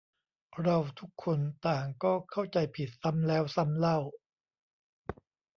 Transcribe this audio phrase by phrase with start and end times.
[0.61, 3.97] เราทุกคนต่างก็เข้าใจผิดซ้ำแล้วซ้ำเล่า